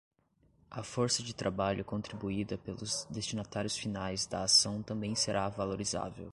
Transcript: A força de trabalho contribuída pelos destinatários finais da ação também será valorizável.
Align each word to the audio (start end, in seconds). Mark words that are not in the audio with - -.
A 0.71 0.81
força 0.81 1.21
de 1.21 1.31
trabalho 1.31 1.85
contribuída 1.85 2.57
pelos 2.57 3.05
destinatários 3.07 3.77
finais 3.77 4.25
da 4.25 4.41
ação 4.41 4.81
também 4.81 5.13
será 5.13 5.47
valorizável. 5.47 6.27